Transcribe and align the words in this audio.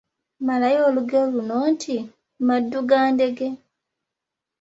Malayo 0.47 0.79
olugero 0.89 1.25
luno 1.35 1.57
nti: 1.73 1.95
Maddu 2.47 2.79
ga 2.89 3.01
ddenge,…… 3.13 3.47